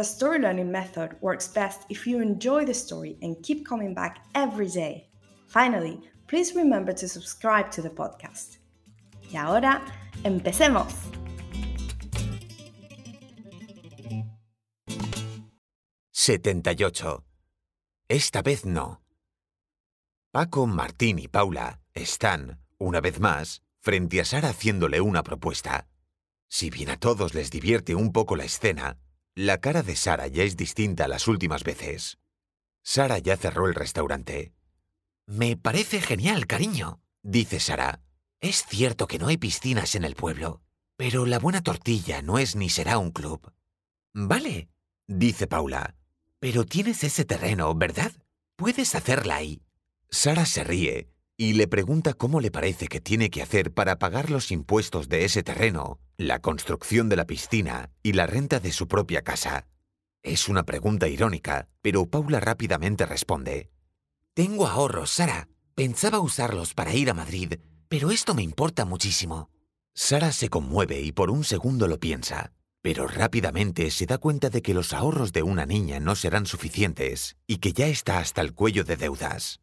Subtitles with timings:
[0.00, 4.24] the story learning method works best if you enjoy the story and keep coming back
[4.34, 5.06] every day.
[5.46, 8.56] Finally, please remember to subscribe to the podcast.
[9.30, 9.82] Y ahora,
[10.24, 10.94] empecemos.
[16.10, 17.22] «78.
[18.08, 19.02] Esta vez no.
[20.32, 25.88] Paco, Martín y Paula están, una vez más, frente a Sara haciéndole una propuesta.
[26.48, 28.96] Si bien a todos les divierte un poco la escena,
[29.40, 32.18] la cara de Sara ya es distinta a las últimas veces.
[32.82, 34.52] Sara ya cerró el restaurante.
[35.26, 38.02] Me parece genial, cariño, dice Sara.
[38.40, 40.60] Es cierto que no hay piscinas en el pueblo,
[40.98, 43.54] pero la buena tortilla no es ni será un club.
[44.12, 44.68] Vale,
[45.06, 45.94] dice Paula.
[46.38, 48.12] Pero tienes ese terreno, ¿verdad?
[48.56, 49.62] Puedes hacerla ahí.
[50.10, 54.28] Sara se ríe y le pregunta cómo le parece que tiene que hacer para pagar
[54.28, 58.88] los impuestos de ese terreno, la construcción de la piscina y la renta de su
[58.88, 59.66] propia casa.
[60.22, 63.70] Es una pregunta irónica, pero Paula rápidamente responde.
[64.34, 65.48] Tengo ahorros, Sara.
[65.74, 67.54] Pensaba usarlos para ir a Madrid,
[67.88, 69.48] pero esto me importa muchísimo.
[69.94, 74.60] Sara se conmueve y por un segundo lo piensa, pero rápidamente se da cuenta de
[74.60, 78.52] que los ahorros de una niña no serán suficientes y que ya está hasta el
[78.52, 79.60] cuello de deudas.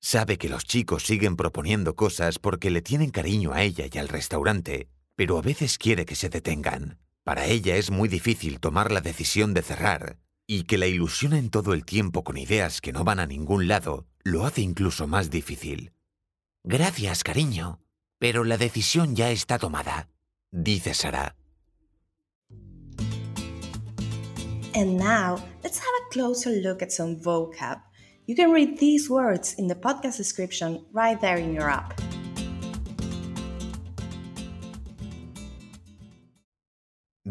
[0.00, 4.08] Sabe que los chicos siguen proponiendo cosas porque le tienen cariño a ella y al
[4.08, 6.98] restaurante, pero a veces quiere que se detengan.
[7.24, 11.72] Para ella es muy difícil tomar la decisión de cerrar, y que la ilusionen todo
[11.72, 15.92] el tiempo con ideas que no van a ningún lado lo hace incluso más difícil.
[16.64, 17.80] Gracias, cariño,
[18.18, 20.08] pero la decisión ya está tomada,
[20.50, 21.36] dice Sara.
[24.74, 27.82] And now, let's have a closer look at some vocab.
[28.26, 32.01] You can read these words in the podcast description right there in your app.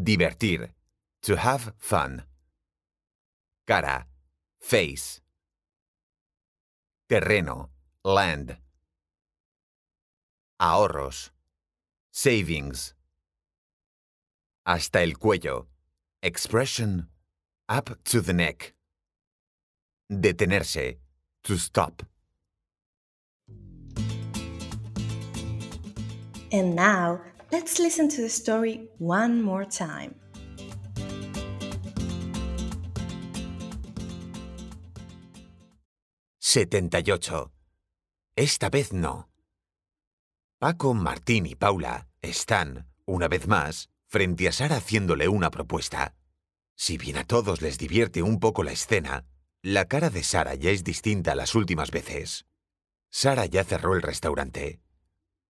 [0.01, 0.69] Divertir.
[1.21, 2.23] To have fun.
[3.67, 4.07] Cara.
[4.59, 5.21] Face.
[7.07, 7.69] Terreno.
[8.03, 8.57] Land.
[10.59, 11.31] Ahorros.
[12.11, 12.95] Savings.
[14.65, 15.67] Hasta el cuello.
[16.23, 17.07] Expression.
[17.69, 18.73] Up to the neck.
[20.11, 20.97] Detenerse.
[21.43, 22.03] To stop.
[26.51, 30.15] And now, let's listen to the story one more time.
[36.39, 37.51] «78.
[38.35, 39.29] Esta vez no.
[40.59, 46.13] Paco, Martín y Paula están, una vez más, frente a Sara haciéndole una propuesta.
[46.75, 49.25] Si bien a todos les divierte un poco la escena,
[49.61, 52.45] la cara de Sara ya es distinta a las últimas veces.
[53.09, 54.81] Sara ya cerró el restaurante.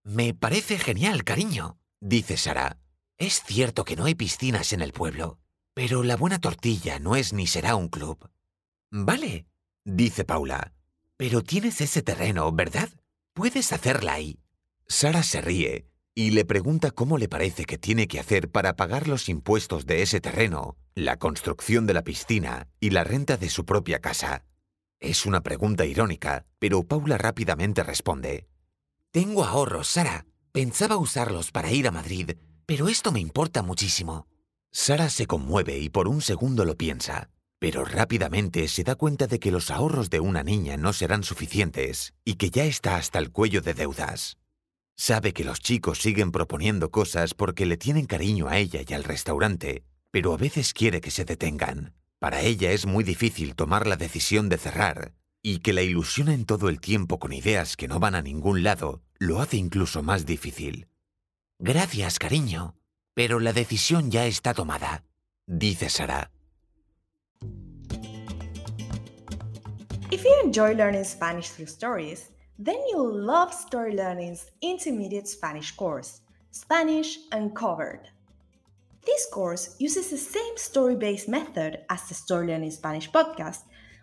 [0.04, 2.78] Me parece genial, cariño, dice Sara.
[3.18, 5.40] Es cierto que no hay piscinas en el pueblo,
[5.74, 8.30] pero la buena tortilla no es ni será un club.
[8.90, 9.46] Vale,
[9.86, 10.74] dice Paula.
[11.16, 12.90] Pero tienes ese terreno, ¿verdad?
[13.34, 14.40] Puedes hacerla ahí.
[14.88, 19.08] Sara se ríe y le pregunta cómo le parece que tiene que hacer para pagar
[19.08, 23.66] los impuestos de ese terreno, la construcción de la piscina y la renta de su
[23.66, 24.44] propia casa.
[25.00, 28.48] Es una pregunta irónica, pero Paula rápidamente responde.
[29.12, 30.26] Tengo ahorros, Sara.
[30.52, 32.32] Pensaba usarlos para ir a Madrid,
[32.66, 34.28] pero esto me importa muchísimo.
[34.70, 39.40] Sara se conmueve y por un segundo lo piensa, pero rápidamente se da cuenta de
[39.40, 43.32] que los ahorros de una niña no serán suficientes y que ya está hasta el
[43.32, 44.38] cuello de deudas.
[44.98, 49.06] Sabe que los chicos siguen proponiendo cosas porque le tienen cariño a ella y al
[49.06, 51.94] restaurante, pero a veces quiere que se detengan.
[52.20, 56.68] Para ella es muy difícil tomar la decisión de cerrar, y que la ilusionen todo
[56.68, 60.88] el tiempo con ideas que no van a ningún lado lo hace incluso más difícil.
[61.60, 62.74] Gracias, cariño,
[63.14, 65.04] pero la decisión ya está tomada,
[65.46, 66.32] dice Sara.
[70.10, 76.22] If you enjoy learning Spanish through stories, then you'll love Story Learning's intermediate Spanish course,
[76.52, 78.10] Spanish Uncovered.
[79.06, 83.66] This course uses the same story based method as the Story Learning Spanish podcast,